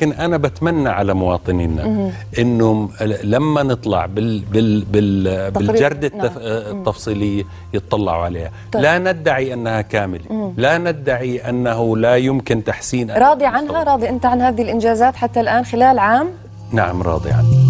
[0.00, 2.88] لكن أنا بتمنى على مواطنينا انه
[3.24, 6.38] لما نطلع بال بال بال بالجرده التف...
[6.38, 8.50] التفصيليه يطلعوا عليها.
[8.72, 8.82] طيب.
[8.82, 10.52] لا ندعي أنها كاملة.
[10.56, 15.64] لا ندعي أنه لا يمكن تحسين راضي عنها؟ راضي أنت عن هذه الإنجازات حتى الآن
[15.64, 16.28] خلال عام؟
[16.72, 17.69] نعم راضي عنها.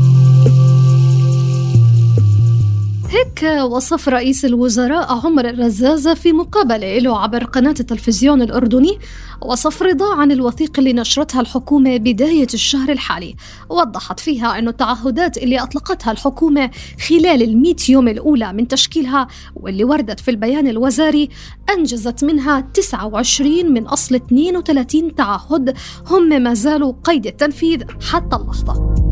[3.10, 8.98] هيك وصف رئيس الوزراء عمر الرزازة في مقابلة له عبر قناة التلفزيون الأردني
[9.42, 13.36] وصف رضا عن الوثيقة اللي نشرتها الحكومة بداية الشهر الحالي.
[13.68, 16.70] وضحت فيها أن التعهدات اللي أطلقتها الحكومة
[17.08, 21.28] خلال المئة يوم الأولى من تشكيلها واللي وردت في البيان الوزاري
[21.76, 29.09] أنجزت منها 29 من أصل 32 تعهد هم ما زالوا قيد التنفيذ حتى اللحظة.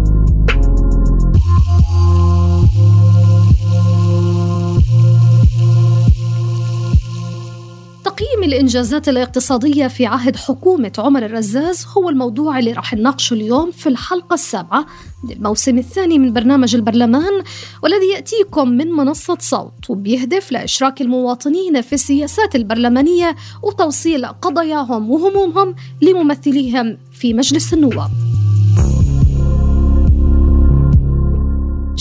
[8.18, 13.88] تقييم الإنجازات الاقتصادية في عهد حكومة عمر الرزاز هو الموضوع اللي راح نناقشه اليوم في
[13.88, 14.86] الحلقة السابعة
[15.24, 17.42] من الموسم الثاني من برنامج البرلمان
[17.82, 26.98] والذي يأتيكم من منصة صوت وبيهدف لإشراك المواطنين في السياسات البرلمانية وتوصيل قضاياهم وهمومهم لممثليهم
[27.12, 28.27] في مجلس النواب.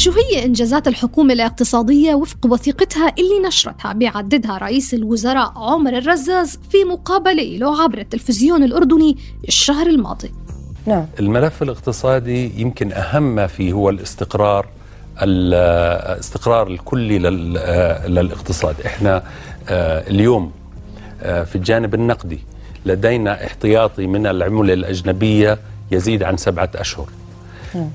[0.08, 6.83] شو هي إنجازات الحكومة الاقتصادية وفق وثيقتها اللي نشرتها بيعددها رئيس الوزراء عمر الرزاز في
[6.83, 10.31] مقابلة له عبر التلفزيون الأردني الشهر الماضي؟
[10.85, 11.06] نعم.
[11.19, 14.67] الملف الاقتصادي يمكن أهم ما فيه هو الاستقرار
[15.22, 17.53] الاستقرار الكلي لل-
[18.16, 18.75] للاقتصاد.
[18.85, 19.23] إحنا
[19.69, 20.51] آه، اليوم
[21.23, 22.40] آه، في الجانب النقدي
[22.85, 25.59] لدينا احتياطي من العملة الأجنبية
[25.91, 27.09] يزيد عن سبعة أشهر.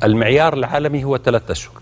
[0.04, 1.81] المعيار العالمي هو ثلاثة أشهر.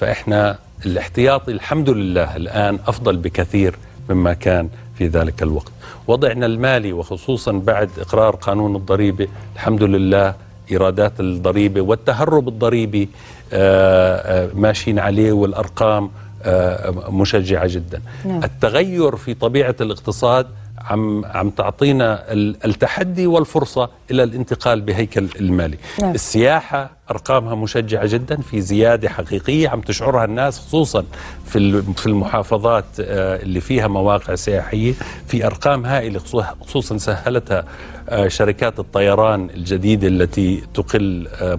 [0.00, 3.74] فإحنا الاحتياطي الحمد لله الآن أفضل بكثير
[4.10, 4.68] مما كان
[4.98, 5.72] في ذلك الوقت
[6.06, 10.34] وضعنا المالي وخصوصا بعد إقرار قانون الضريبة الحمد لله
[10.70, 13.08] إيرادات الضريبة والتهرب الضريبي
[13.52, 16.10] آه، آه، ماشيين عليه والأرقام
[16.42, 18.44] آه، مشجعة جدا نعم.
[18.44, 20.46] التغير في طبيعة الاقتصاد
[20.80, 26.14] عم عم تعطينا ال- التحدي والفرصة إلى الانتقال بهيكل المالي نعم.
[26.14, 31.04] السياحة أرقامها مشجعة جدا في زيادة حقيقية عم تشعرها الناس خصوصا
[31.46, 34.92] في في المحافظات آه، اللي فيها مواقع سياحية
[35.26, 37.64] في أرقام هائلة خصوصا- سهلتها
[38.08, 41.54] آه، شركات الطيران الجديدة التي تقل آه،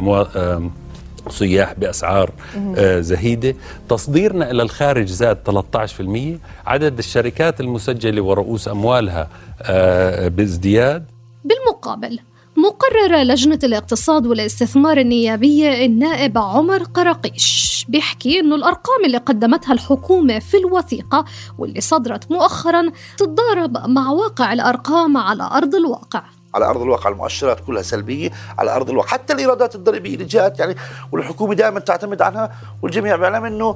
[1.30, 2.32] سياح بأسعار
[2.78, 3.56] آه، زهيدة.
[3.90, 9.28] تصديرنا إلى الخارج زاد 13% عدد الشركات المسجلة ورؤوس أموالها
[9.62, 11.06] آه، بازدياد.
[11.44, 12.20] بالمقابل
[12.58, 20.58] مقرر لجنة الاقتصاد والاستثمار النيابية النائب عمر قرقيش بيحكي إنه الأرقام اللي قدمتها الحكومة في
[20.58, 21.26] الوثيقة
[21.58, 26.24] واللي صدرت مؤخرا تتضارب مع واقع الأرقام على أرض الواقع.
[26.56, 28.30] على أرض الواقع المؤشرات كلها سلبية
[28.60, 29.08] على أرض الواقع.
[29.10, 30.76] حتى الإيرادات الضريبية اللي جاءت يعني
[31.12, 32.52] والحكومة دائما تعتمد عنها
[32.82, 33.76] والجميع بيعلم إنه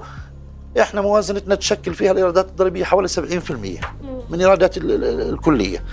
[0.81, 3.19] إحنا موازنتنا تشكل فيها الإيرادات الضريبية حوالي 70%
[4.29, 5.83] من إيرادات ال- ال- الكلية.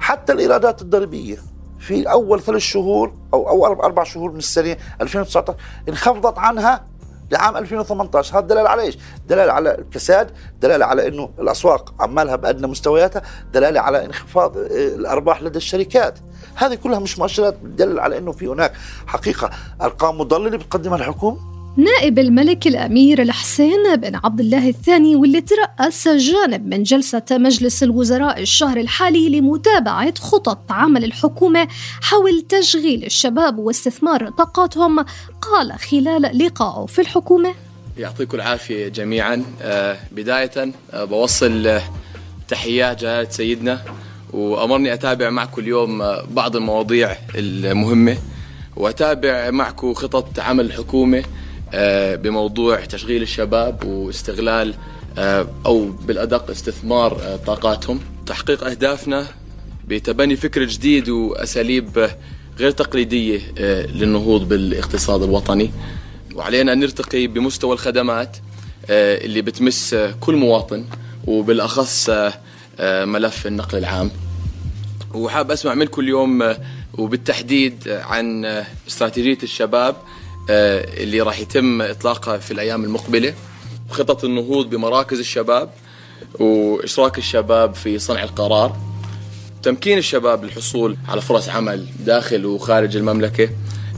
[0.00, 1.38] حتى الإيرادات الضريبية
[1.78, 5.54] في أول ثلاث شهور أو أو أربع- أربع شهور من السنة 2019
[5.88, 6.84] انخفضت عنها
[7.32, 8.98] لعام 2018 هذا دلاله على إيش؟
[9.28, 13.22] دلاله على الكساد، دلاله على إنه الأسواق عمالها بأدنى مستوياتها،
[13.52, 16.18] دلاله على انخفاض آه، الأرباح لدى الشركات.
[16.54, 18.72] هذه كلها مش مؤشرات بتدلل على إنه في هناك
[19.06, 19.50] حقيقة
[19.82, 26.66] أرقام مضللة بتقدمها الحكومة نائب الملك الأمير الحسين بن عبد الله الثاني واللي ترأس جانب
[26.66, 31.68] من جلسة مجلس الوزراء الشهر الحالي لمتابعة خطط عمل الحكومة
[32.02, 35.04] حول تشغيل الشباب واستثمار طاقاتهم
[35.40, 37.54] قال خلال لقائه في الحكومة.
[37.98, 39.44] يعطيكم العافية جميعا.
[39.62, 41.82] آه، بداية آه، بوصل آه،
[42.48, 43.82] تحيات جلالة سيدنا
[44.32, 48.16] وأمرني أتابع معكم اليوم بعض المواضيع المهمة
[48.76, 51.24] وأتابع معكم خطط عمل الحكومة
[52.16, 54.74] بموضوع تشغيل الشباب واستغلال
[55.18, 58.00] آه، أو بالأدق استثمار آه، طاقاتهم.
[58.26, 59.26] تحقيق أهدافنا
[59.88, 62.16] بتبني فكر جديد وأساليب آه،
[62.58, 65.70] غير تقليدية آه، للنهوض بالاقتصاد الوطني.
[66.34, 68.36] وعلينا أن نرتقي بمستوى الخدمات
[68.90, 70.84] اللي بتمس كل مواطن
[71.26, 72.10] وبالأخص
[72.80, 74.10] ملف النقل العام.
[75.14, 76.54] وحاب أسمع منكم اليوم
[76.94, 78.44] وبالتحديد عن
[78.88, 79.96] استراتيجية الشباب
[80.50, 83.34] اللي راح يتم إطلاقها في الأيام المقبلة.
[83.90, 85.70] خطط النهوض بمراكز الشباب
[86.40, 88.76] وإشراك الشباب في صنع القرار.
[89.62, 93.48] تمكين الشباب للحصول على فرص عمل داخل وخارج المملكة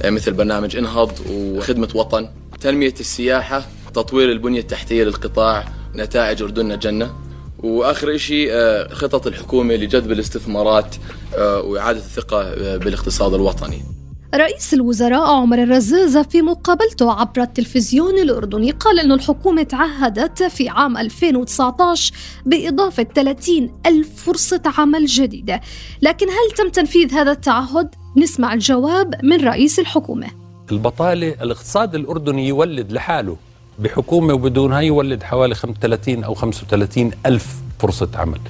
[0.04, 2.28] مثل برنامج إنهض وخدمة وطن.
[2.60, 7.14] تنمية السياحة تطوير البنية التحتية للقطاع نتائج أردننا جنه
[7.58, 10.96] وآخر شيء آه، خطط الحكومة لجذب الاستثمارات
[11.34, 13.93] آه، وإعادة الثقة آه، بالاقتصاد الوطني.
[14.36, 20.96] رئيس الوزراء عمر الرزازة في مقابلته عبر التلفزيون الأردني قال أن الحكومة تعهدت في عام
[20.96, 22.14] 2019
[22.46, 25.60] بإضافة 30 ألف فرصة عمل جديدة.
[26.02, 30.26] لكن هل تم تنفيذ هذا التعهد؟ نسمع الجواب من رئيس الحكومة.
[30.72, 33.36] البطالة الاقتصاد الأردني يولد لحاله.
[33.78, 37.46] بحكومة وبدونها يولد حوالي 35 أو 35 ألف
[37.78, 38.40] فرصة عمل.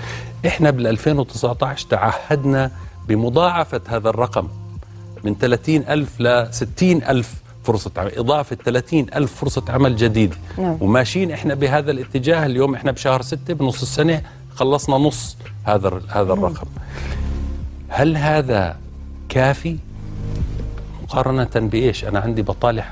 [0.46, 2.70] إحنا بال 2019 تعهدنا
[3.08, 4.48] بمضاعفة هذا الرقم.
[5.24, 7.34] من 30 ألف ل 60 ألف
[7.64, 10.76] فرصة عمل إضافة 30 ألف فرصة عمل جديدة نعم.
[10.80, 14.22] وماشيين إحنا بهذا الاتجاه اليوم إحنا بشهر 6 بنص السنة
[14.54, 16.66] خلصنا نص هذا هذا الرقم.
[17.88, 18.76] هل هذا
[19.28, 19.76] كافي؟
[21.02, 22.84] مقارنة بإيش؟ أنا عندي بطالة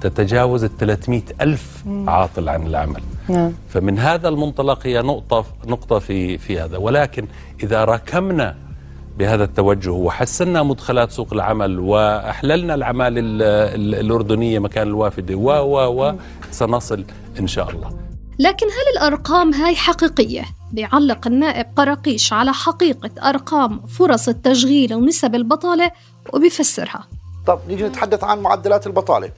[0.00, 3.02] تتجاوز ال 300 ألف عاطل عن العمل.
[3.28, 3.52] نعم.
[3.68, 6.76] فمن هذا المنطلق هي نقطة نقطة في في هذا.
[6.76, 7.26] ولكن
[7.62, 8.56] إذا ركمنا
[9.18, 13.20] بهذا التوجه وحسنا مدخلات سوق العمل وأحللنا العماله
[14.00, 16.14] الأردنية مكان الوافدة و و و
[16.50, 17.04] سنصل
[17.40, 17.90] إن شاء الله.
[18.38, 25.90] لكن هل الأرقام هاي حقيقية؟ بيعلق النائب قراقيش على حقيقة أرقام فرص التشغيل ونسب البطالة
[26.32, 27.06] وبيفسرها.
[27.46, 29.30] طب نيجي نتحدث عن معدلات البطالة.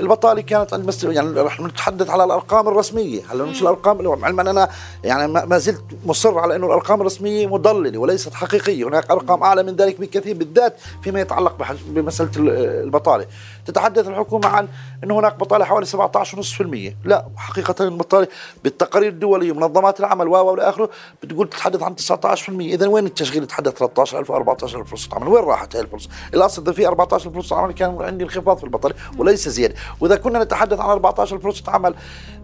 [0.00, 1.04] البطالة كانت عند مس...
[1.04, 3.20] يعني رح نتحدث على الأرقام الرسمية.
[3.30, 4.68] هلا مش الأرقام؟ علما أنا
[5.04, 8.88] يعني ما زلت مصر على إنه الأرقام الرسمية مضللة وليست حقيقية.
[8.88, 13.26] هناك أرقام أعلى من ذلك بكثير بالذات فيما يتعلق بمسألة البطالة.
[13.68, 14.68] تتحدث الحكومة عن
[15.04, 18.28] انه هناك بطالة حوالي 17.5% لا حقيقة البطاله
[18.64, 20.90] بالتقارير الدولية ومنظمات العمل و والى آخره
[21.22, 25.76] بتقول تتحدث عن 19% اذا وين التشغيل؟ تحدث 13000 و 14000 فرصه عمل وين راحت
[25.76, 29.74] هاي الفرصه الاصل في 14000 فرصه عمل كان عندي انخفاض في البطالة وليس زيادة.
[30.00, 31.94] وإذا كنا نتحدث عن 14 فرصه عمل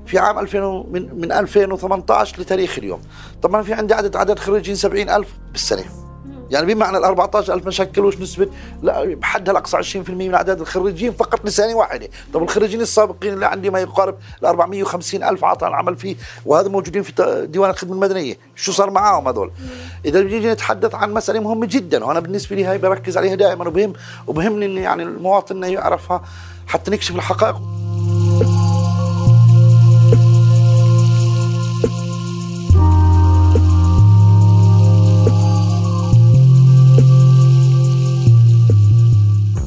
[0.07, 3.01] في عام 2000 من, من 2018 لتاريخ اليوم.
[3.43, 6.04] طبعا في عندي عدد عدد خريجين 70000 بالسنة.
[6.51, 8.49] يعني بمعنى ال 14000 ما شكلوش نسبة
[8.83, 13.71] لا بحدها الأقصى 20% من أعداد الخريجين فقط لسنه واحدة، طب الخريجين السابقين اللي عندي
[13.71, 18.91] ما يقارب ال 450000 عطى العمل فيه وهذا موجودين في ديوان الخدمة المدنية، شو صار
[18.91, 19.51] معاهم هذول؟
[20.05, 23.93] إذا بنيجي نتحدث عن مسألة مهمة جدا وأنا بالنسبة لي هاي بركز عليها دائما وبهم
[24.27, 26.25] وبهمني يعني المواطن يعرفها
[26.67, 27.84] حتى نكشف الحقائق.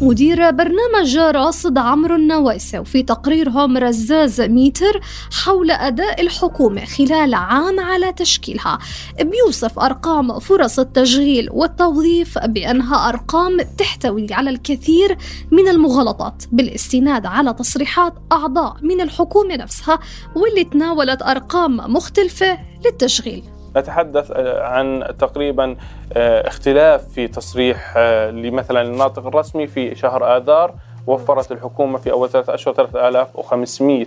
[0.07, 5.01] مدير برنامج راصد عمرو النويسي وفي تقريرهم رزاز ميتر
[5.43, 8.79] حول أداء الحكومة خلال عام على تشكيلها.
[9.21, 15.17] بيوصف أرقام فرص التشغيل والتوظيف بأنها أرقام تحتوي على الكثير
[15.51, 19.99] من المغالطات بالاستناد على تصريحات أعضاء من الحكومة نفسها
[20.35, 23.56] واللي تناولت أرقام مختلفة للتشغيل.
[23.77, 25.75] نتحدث آه، عن تقريبا
[26.13, 30.73] آه، اختلاف في تصريح آه، لمثلا الناطق الرسمي في شهر آذار
[31.07, 34.05] وفرت الحكومة في أول ثلاثة أشهر 3500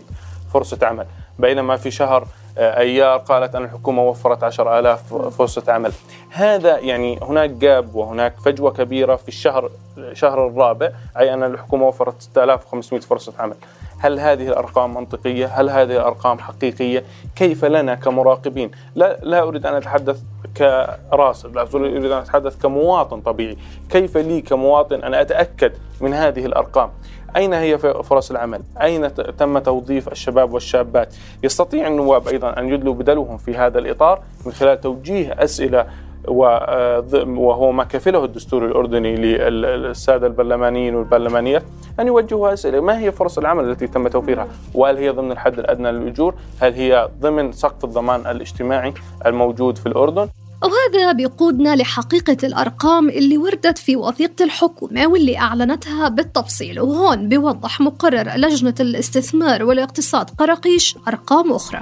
[0.53, 1.07] فرصة عمل.
[1.39, 2.27] بينما في شهر
[2.59, 5.93] أيار قالت أن الحكومة وفرت 10000 فرصة عمل.
[6.31, 9.71] هذا يعني هناك جاب وهناك فجوة كبيرة في الشهر
[10.13, 13.57] شهر الرابع أي أن الحكومة وفرت 6500 فرصة عمل.
[14.01, 17.05] هل هذه الأرقام منطقية؟ هل هذه الأرقام حقيقية؟
[17.37, 20.23] كيف لنا كمراقبين؟ لا, لا أريد أن أتحدث
[20.57, 23.57] كراسل لا أريد أن أتحدث كمواطن طبيعي
[23.91, 26.91] كيف لي كمواطن أن أتأكد من هذه الأرقام
[27.37, 33.39] أين هي فرص العمل؟ أين تم توظيف الشباب والشابات؟ يستطيع النواب أيضا أن يدلوا بدلوهم
[33.39, 35.87] في هذا الإطار من خلال توجيه أسئلة
[36.29, 41.63] وهو ما كفله الدستور الأردني للسادة البرلمانيين والبرلمانيات
[42.01, 45.93] أن يوجهوا أسئلة ما هي فرص العمل التي تم توفيرها؟ وهل هي ضمن الحد الأدنى
[45.93, 48.95] للأجور؟ هل هي ضمن سقف الضمان الاجتماعي
[49.27, 50.29] الموجود في الأردن؟
[50.63, 56.81] وهذا بيقودنا لحقيقة الأرقام اللي وردت في وثيقة الحكومة واللي أعلنتها بالتفصيل.
[56.81, 61.81] وهون بيوضح مقرر لجنة الاستثمار والاقتصاد قرقيش أرقام أخرى.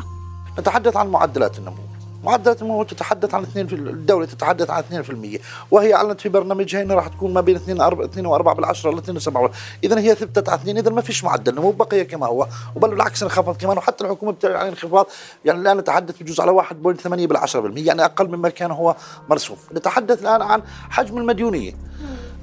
[0.58, 1.87] نتحدث عن معدلات النمو.
[2.24, 6.96] معدلات النمو تتحدث عن 2 في الدولة تتحدث عن 2% وهي أعلنت في برنامجها أنها
[6.96, 9.50] راح تكون ما بين 2 2 و4 بالعشرة ل 2 و7
[9.84, 12.48] إذا هي ثبتت على 2 إذا ما فيش معدل نمو بقي كما هو.
[12.76, 13.78] وبل بالعكس انخفض كمان.
[13.78, 15.06] وحتى الحكومة بتعلن عن انخفاض.
[15.44, 18.96] يعني الآن نتحدث بجوز على 1.8 بالعشرة بالمية يعني أقل مما كان هو
[19.28, 19.56] مرسوم.
[19.74, 21.72] نتحدث الآن عن حجم المديونية.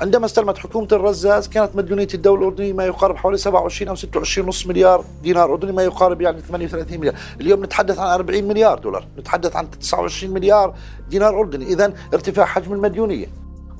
[0.01, 4.67] عندما استلمت حكومة الرزاز كانت مديونية الدولة الأردنية ما يقارب حوالي 27 أو 26 نص
[4.67, 7.15] مليار دينار أردني ما يقارب يعني 38 مليار.
[7.41, 10.75] اليوم نتحدث عن 40 مليار دولار نتحدث عن 29 مليار
[11.09, 11.65] دينار أردني.
[11.65, 13.27] إذا ارتفاع حجم المديونية.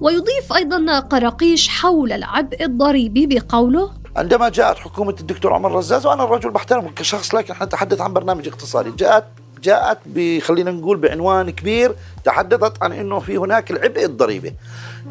[0.02, 6.50] ويضيف أيضا قراقيش حول العبء الضريبي بقوله عندما جاءت حكومة الدكتور عمر رزاز وأنا الرجل
[6.50, 8.92] بحترمه كشخص لكن نتحدث عن برنامج اقتصادي.
[8.92, 9.26] جاءت
[9.64, 9.98] جاءت
[10.42, 14.54] خلينا نقول بعنوان كبير تحدثت عن إنه في هناك العبء الضريبي.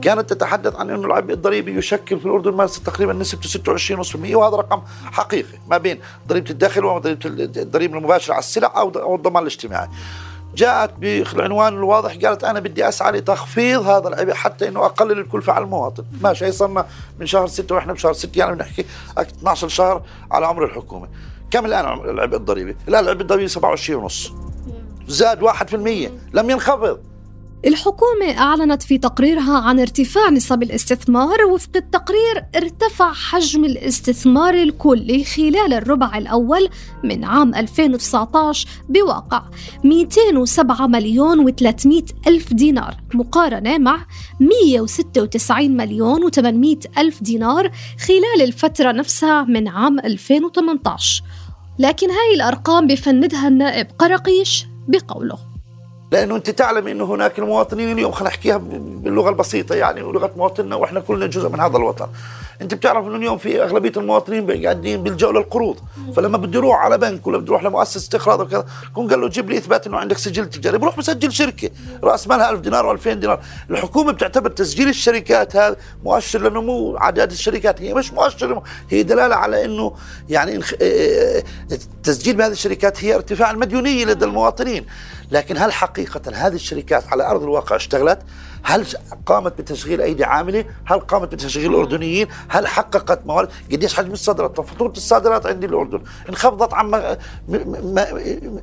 [0.02, 4.82] كانت تتحدث عن إنه العبء الضريبي يشكل في الأردن ما تقريبا نسبته 26.5% وهذا رقم
[5.04, 7.20] حقيقي ما بين ضريبة الدخل وضريبه
[7.62, 9.88] الضريبة المباشرة على السلع أو الضمان الاجتماعي.
[10.54, 15.64] جاءت بالعنوان الواضح قالت أنا بدي أسعى لتخفيض هذا العبء حتى إنه أقلل الكلفه على
[15.64, 16.04] المواطن.
[16.20, 16.86] ماشي صرنا
[17.20, 18.84] من شهر 6 وإحنا بشهر 6 يعني بنحكي
[19.18, 21.08] 12 شهر على عمر الحكومة.
[21.50, 24.32] كم الآن العبء الضريبي؟ الآن العبء الضريبي 27 ونص.
[25.08, 27.00] زاد 1% لم ينخفض.
[27.66, 35.73] الحكومة أعلنت في تقريرها عن ارتفاع نسب الاستثمار وفق التقرير ارتفع حجم الاستثمار الكلي خلال
[35.73, 36.68] الربع الأول
[37.04, 39.42] من عام 2019 بواقع
[39.85, 44.06] 207 مليون و300 ألف دينار مقارنة مع
[44.40, 47.71] 196 مليون و800 ألف دينار
[48.06, 51.23] خلال الفترة نفسها من عام 2018
[51.78, 55.53] لكن هاي الأرقام بفندها النائب قرقيش بقوله.
[56.14, 61.00] لأنه أنت تعلم إنه هناك المواطنين اليوم خلينا نحكيها باللغة البسيطة يعني ولغة مواطننا وإحنا
[61.00, 62.09] كلنا جزء من هذا الوطن.
[62.62, 65.76] أنت بتعرف إنه اليوم في أغلبية المواطنين قاعدين بيلجأوا للقروض
[66.16, 69.50] فلما بده يروح على بنك ولا بده يروح لمؤسسة استقراض وكذا يكون قال له جيب
[69.50, 70.78] لي إثبات إنه عندك سجل تجاري.
[70.78, 71.71] بروح مسجل شركة
[72.04, 73.40] رأس مالها 1000 دينار و2000 دينار.
[73.71, 77.83] الحكومة بتعتبر تسجيل الشركات هذا مؤشر لنمو أعداد الشركات.
[77.83, 79.92] هي مش مؤشر هي دلالة على إنه
[80.28, 80.61] يعني
[82.02, 84.87] تسجيل بهذه الشركات هي ارتفاع المديونيه لدى المواطنين.
[85.31, 88.19] لكن هل حقيقة هذه الشركات على أرض الواقع اشتغلت؟
[88.62, 88.87] هل
[89.26, 94.93] قامت بتشغيل أيدي عاملة؟ هل قامت بتشغيل الأردنيين؟ هل حققت موارد؟ قديش حجم الصادرات؟ فاتورة
[94.97, 97.19] الصادرات عند الأردن انخفضت عما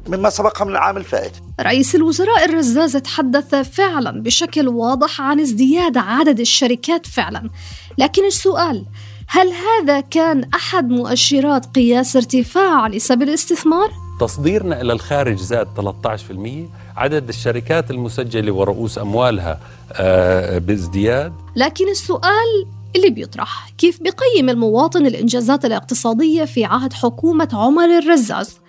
[0.07, 6.39] مما سبقها من العام الفائت رئيس الوزراء الرزاز تحدث فعلا بشكل واضح عن ازدياد عدد
[6.39, 7.49] الشركات فعلا
[7.97, 8.85] لكن السؤال
[9.27, 13.91] هل هذا كان أحد مؤشرات قياس ارتفاع نسب الاستثمار؟
[14.21, 19.59] تصديرنا إلى الخارج زاد 13% عدد الشركات المسجلة ورؤوس أموالها
[19.93, 21.33] آه، بازدياد.
[21.55, 28.59] لكن السؤال اللي بيطرح كيف بقيم المواطن الإنجازات الاقتصادية في عهد حكومة عمر الرزاز؟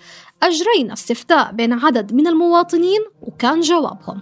[0.43, 4.21] أجرينا استفتاء بين عدد من المواطنين وكان جوابهم.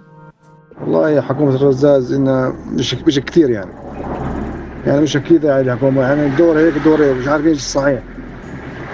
[0.80, 3.70] والله حكومة الرزاز إنها مش مش كثير يعني.
[4.86, 8.02] يعني مش أكيد يعني الحكومة يعني الدور هيك دور هيك مش عارفين إيش الصحيح.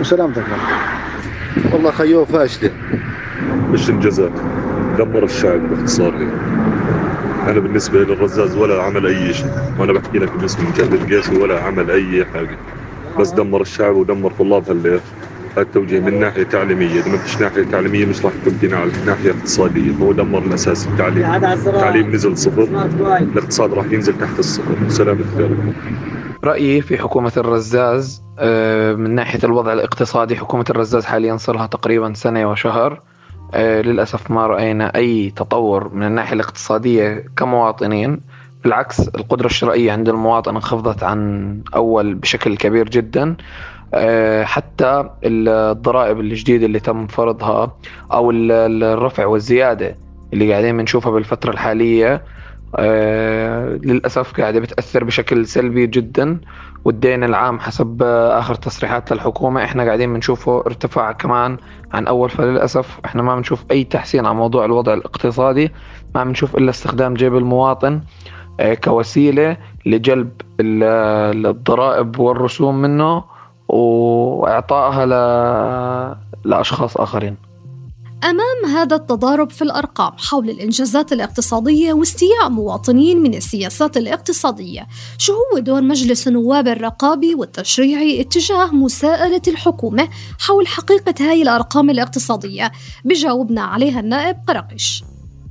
[0.00, 0.44] وسلامتك.
[0.48, 0.96] يعني.
[1.72, 2.70] والله خيوه فاشلة.
[3.72, 4.32] مش انجازات
[4.98, 6.14] دمر الشعب باختصار
[7.48, 9.50] أنا بالنسبة للرزاز ولا عمل أي شيء.
[9.78, 12.56] وأنا بحكي لك بالنسبة لمجاهد القياسي ولا عمل أي حاجة.
[13.18, 15.00] بس دمر الشعب ودمر طلاب هالليل.
[15.62, 17.00] التوجيه من ناحية تعليمية.
[17.00, 19.92] إذا ما فيش ناحية تعليمية مش راح تبني على ناحيه اقتصادية.
[19.92, 20.86] هو دمر الأساس.
[20.86, 22.62] التعليم التعليم نزل صفر.
[23.22, 24.88] الاقتصاد راح ينزل تحت الصفر.
[24.88, 25.58] سلامة خيرك
[26.44, 32.12] رأيي في حكومة الرزاز آه، من ناحية الوضع الاقتصادي حكومة الرزاز حاليا صار لها تقريبا
[32.14, 33.02] سنة وشهر.
[33.54, 38.20] آه، للأسف ما رأينا أي تطور من الناحية الاقتصادية كمواطنين.
[38.64, 43.36] بالعكس القدرة الشرائية عند المواطن انخفضت عن أول بشكل كبير جدا.
[44.42, 47.76] حتى الضرائب الجديدة اللي تم فرضها
[48.12, 49.96] أو الرفع والزيادة
[50.32, 52.22] اللي قاعدين بنشوفها بالفترة الحالية
[52.78, 56.40] آه، للأسف قاعدة بتأثر بشكل سلبي جدا
[56.84, 58.02] والدين العام حسب
[58.32, 61.56] آخر تصريحات للحكومة إحنا قاعدين بنشوفه ارتفع كمان
[61.92, 65.72] عن أول فللأسف إحنا ما بنشوف أي تحسين على موضوع الوضع الاقتصادي
[66.14, 68.00] ما بنشوف إلا استخدام جيب المواطن
[68.60, 73.35] آه، كوسيلة لجلب الضرائب والرسوم منه
[73.68, 75.06] وإعطائها
[76.44, 77.36] لأشخاص آخرين.
[78.24, 84.86] أمام هذا التضارب في الأرقام حول الإنجازات الاقتصادية واستياء مواطنين من السياسات الاقتصادية
[85.18, 90.08] شو هو دور مجلس النواب الرقابي والتشريعي اتجاه مساءلة الحكومة
[90.38, 92.72] حول حقيقة هاي الأرقام الاقتصادية
[93.04, 95.04] بجاوبنا عليها النائب قرقش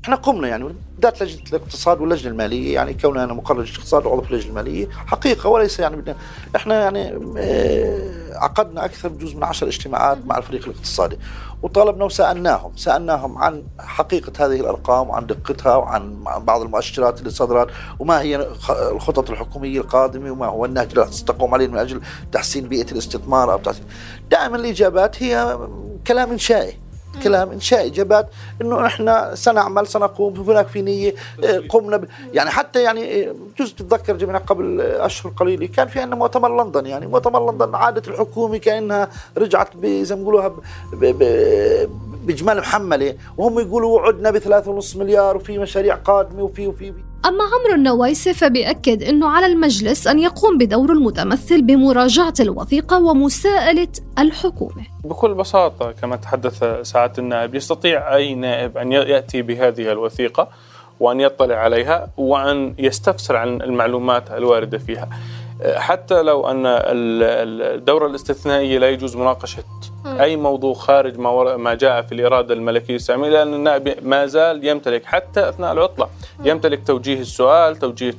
[0.05, 4.31] إحنا قمنا يعني ذات لجنة الاقتصاد واللجنة المالية يعني كوننا أنا مقرر اقتصاد وعضو في
[4.31, 6.15] اللجنة المالية حقيقة وليس يعني بدنا
[6.55, 11.19] إحنا يعني آه، عقدنا أكثر بجوز من عشر اجتماعات مع الفريق الاقتصادي
[11.61, 17.67] وطالبنا وسألناهم سألناهم عن حقيقة هذه الأرقام وعن دقتها وعن بعض المؤشرات اللي صدرت
[17.99, 22.91] وما هي الخطط الحكومية القادمة وما هو النهج الذي تقوم عليه من أجل تحسين بيئة
[22.91, 23.85] الاستثمار أو تحسين.
[24.31, 25.57] دائما الإجابات هي
[26.07, 26.84] كلام إنشائي.
[27.23, 28.27] كلام انشائي إجابات
[28.61, 32.07] إنه إحنا سنعمل سنقوم هناك في نية آه، قمنا ب...
[32.33, 36.85] يعني حتى يعني آه، جزء تتذكر جميعا قبل أشهر قليله كان في عندنا مؤتمر لندن
[36.85, 40.55] يعني مؤتمر لندن عادت الحكومة كأنها رجعت زي ما بيقولوها ب...
[40.93, 41.89] ب...
[42.25, 44.39] بجمال محملة وهم يقولوا وعدنا ب
[44.81, 46.99] 3.5 مليار وفي مشاريع قادمة وفي وفي, وفي.
[47.27, 53.87] أما عمرو النوايسي فبيأكد أنه على المجلس أن يقوم بدور المتمثل بمراجعة الوثيقة ومساءلة
[54.19, 54.85] الحكومة.
[55.03, 60.49] بكل بساطة كما تحدث سعادة النائب يستطيع أي نائب أن يأتي بهذه الوثيقة
[60.99, 65.09] وأن يطلع عليها وأن يستفسر عن المعلومات الواردة فيها.
[65.63, 69.63] حتى لو أن الدورة الاستثنائية لا يجوز مناقشة
[70.05, 75.05] أي موضوع خارج ما ما جاء في الإرادة الملكية الساميه لأن النائب ما زال يمتلك
[75.05, 76.07] حتى أثناء العطلة
[76.43, 78.11] يمتلك توجيه السؤال توجيه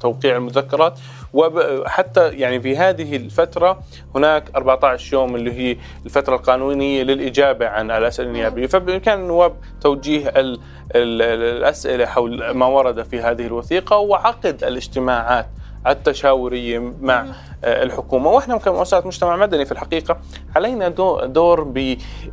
[0.00, 0.98] توقيع المذكرات
[1.32, 3.80] وحتى يعني في هذه الفترة
[4.14, 8.66] هناك 14 يوم اللي هي الفترة القانونية للإجابة عن الأسئلة النيابية.
[8.66, 10.60] فبإمكان النواب توجيه ال
[10.94, 15.46] ال الأسئلة حول ما ورد في هذه الوثيقة وعقد الاجتماعات
[15.86, 17.26] التشاورية مع
[17.64, 18.30] آه، الحكومة.
[18.30, 20.16] وإحنا كمؤسسات مجتمع مدني في الحقيقة
[20.56, 20.88] علينا
[21.24, 21.62] دور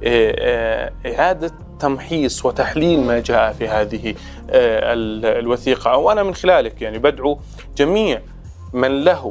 [0.01, 4.15] باعاده تمحيص وتحليل ما جاء في هذه
[4.49, 4.93] آه،
[5.39, 5.97] الوثيقة.
[5.97, 7.39] وأنا من خلالك يعني بدعو
[7.77, 8.21] جميع
[8.73, 9.29] من له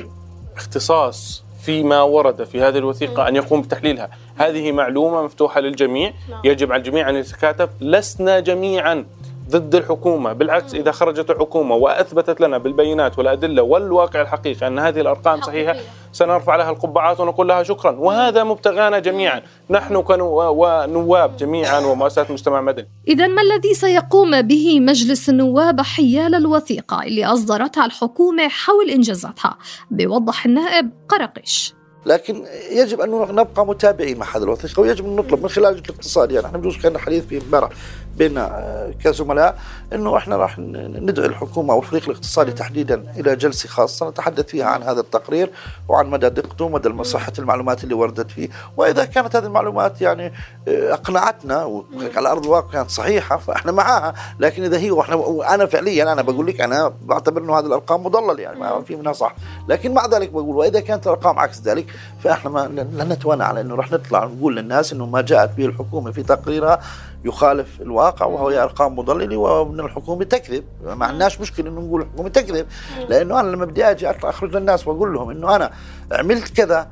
[0.56, 4.10] اختصاص فيما ورد في هذه الوثيقة أن يقوم بتحليلها.
[4.37, 6.12] هذه معلومة مفتوحة للجميع.
[6.30, 6.40] نعم.
[6.44, 7.68] يجب على الجميع أن يتكاتف.
[7.80, 9.04] لسنا جميعا.
[9.50, 10.33] ضد الحكومة.
[10.33, 15.76] بالعكس إذا خرجت الحكومة وأثبتت لنا بالبينات والأدلة والواقع الحقيقي أن هذه الأرقام صحيحة
[16.12, 17.90] سنرفع لها القبعات ونقول لها شكرا.
[17.90, 19.43] وهذا مبتغانا جميعا.
[19.71, 22.88] نحن كنواب جميعا ومؤسسات مجتمع مدني.
[23.09, 29.57] إذا ما الذي سيقوم به مجلس النواب حيال الوثيقة اللي أصدرتها الحكومة حول إنجازاتها؟
[29.90, 35.49] بيوضح النائب قرقش لكن يجب أن نبقى متابعين مع هذا الوثيقه ويجب أن نطلب من
[35.49, 37.71] خلال الاقتصاد يعني إحنا بجوز كأن حديث في امبارح
[38.19, 39.59] بين آه، كزملاء
[39.93, 44.83] إنه إحنا راح ندعو الحكومة أو الفريق الاقتصادي تحديدا إلى جلسة خاصة نتحدث فيها عن
[44.83, 45.51] هذا التقرير
[45.88, 48.49] وعن مدى دقته ومدى صحه المعلومات اللي وردت فيه.
[48.77, 50.33] وإذا كانت هذه المعلومات يعني
[50.68, 54.14] آه، أقنعتنا وعلى أرض الواقع كانت صحيحة فإحنا معاها.
[54.40, 58.42] لكن إذا هي وإحنا وأنا فعليا أنا بقول لك أنا بعتبر إنه هذه الأرقام مضللة
[58.42, 59.35] يعني ما في منها صح.
[59.68, 61.87] لكن مع ذلك بقول وإذا كانت الأرقام عكس ذلك
[62.22, 66.11] فاحنا ما لن نتوانى على إنه راح نطلع نقول للناس إنه ما جاءت به الحكومة
[66.11, 66.81] في تقريرها
[67.24, 70.64] يخالف الواقع وهو أرقام مضللة وان الحكومة تكذب.
[70.85, 72.66] ما عندناش مشكلة إنه نقول الحكومة تكذب.
[73.09, 75.70] لأنه أنا لما بدي أجي أخرج للناس وأقول لهم إنه أنا
[76.12, 76.88] عملت كذا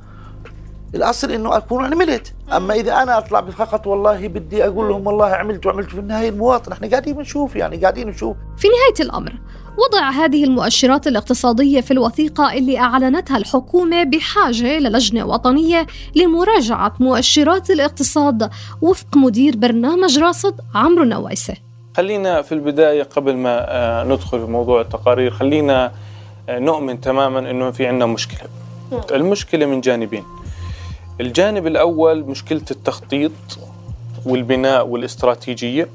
[0.95, 5.67] الأصل إنه أكون عملت أما إذا أنا أطلع فقط والله بدي أقول لهم والله عملت
[5.67, 8.37] وعملت في النهاية المواطن إحنا قاعدين نشوف يعني قاعدين نشوف.
[8.57, 9.33] في نهاية الأمر
[9.79, 18.51] وضع هذه المؤشرات الاقتصادية في الوثيقة اللي أعلنتها الحكومة بحاجة للجنة وطنية لمراجعة مؤشرات الاقتصاد
[18.83, 21.55] وفق مدير برنامج راصد عمرو نوايسة.
[21.97, 25.93] خلينا في البداية قبل ما آه، ندخل في موضوع التقارير خلينا
[26.49, 28.49] آه، نؤمن تماما أنه في عندنا مشكلة.
[29.11, 30.25] المشكلة من جانبين.
[31.21, 33.33] الجانب الأول مشكلة التخطيط
[34.27, 35.89] والبناء والاستراتيجية.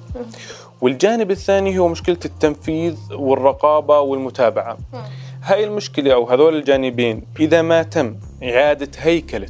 [0.82, 4.78] والجانب الثاني هو مشكلة التنفيذ والرقابة والمتابعة.
[5.44, 9.48] هاي المشكلة أو هذول الجانبين إذا ما تم إعادة هيكلة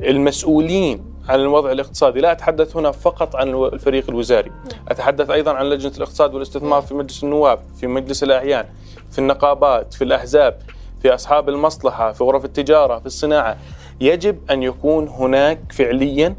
[0.00, 4.52] المسؤولين عن الوضع الاقتصادي لا أتحدث هنا فقط عن الفريق الوزاري
[4.88, 8.64] أتحدث أيضا عن لجنة الاقتصاد والاستثمار في مجلس النواب في مجلس الأعيان
[9.10, 10.58] في النقابات في الأحزاب
[11.02, 13.56] في أصحاب المصلحة في غرف التجارة في الصناعة.
[14.00, 16.36] يجب أن يكون هناك فعليا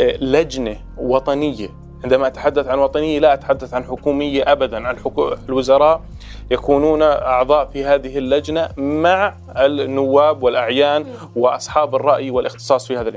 [0.00, 1.68] آه، لجنة وطنية
[2.04, 4.96] عندما أتحدث عن وطنية لا أتحدث عن حكومية أبدا عن
[5.48, 6.00] الوزراء
[6.50, 13.12] يكونون أعضاء في هذه اللجنة مع النواب والأعيان وأصحاب الرأي والاختصاص في هذا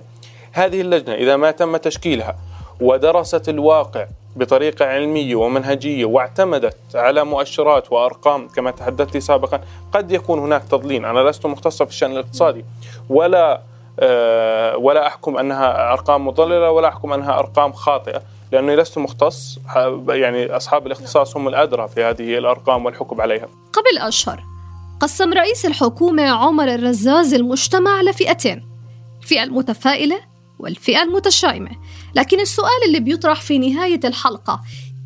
[0.51, 2.35] هذه اللجنة إذا ما تم تشكيلها
[2.81, 9.61] ودرست الواقع بطريقة علمية ومنهجية واعتمدت على مؤشرات وأرقام كما تحدثت سابقا
[9.93, 11.05] قد يكون هناك تضليل.
[11.05, 12.65] أنا لست مختصة في الشأن الاقتصادي
[13.09, 13.61] ولا
[13.99, 18.21] آه، ولا أحكم أنها أرقام مضللة ولا أحكم أنها أرقام خاطئة.
[18.51, 19.59] لأني لست مختص.
[20.07, 23.47] يعني أصحاب الاختصاص هم الأدرى في هذه الأرقام والحكم عليها.
[23.73, 24.43] قبل أشهر
[24.99, 28.65] قسم رئيس الحكومة عمر الرزاز المجتمع لفئتين
[29.21, 30.19] الفئة المتفائلة
[30.59, 31.71] والفئة المتشائمة.
[32.15, 34.61] لكن السؤال اللي بيطرح في نهاية الحلقة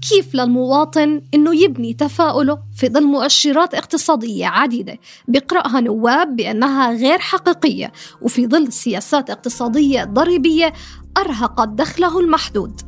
[0.10, 4.98] كيف للمواطن إنه يبني تفاؤله في ظل مؤشرات اقتصادية عديدة؟
[5.28, 10.74] بيقرأها نواب بأنها غير حقيقية وفي ظل سياسات اقتصادية ضريبية
[11.18, 12.82] أرهقت دخله المحدود.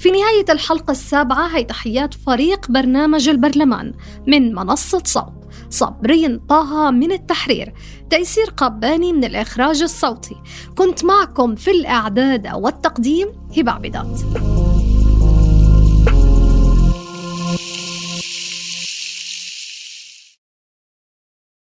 [0.00, 3.94] في نهاية الحلقة السابعة هي تحيات فريق برنامج البرلمان
[4.26, 5.32] من منصة صوت.
[5.70, 7.74] صبرين طه من التحرير.
[8.10, 10.36] تيسير قباني من الإخراج الصوتي.
[10.78, 14.20] كنت معكم في الإعداد والتقديم هبة عبيدات.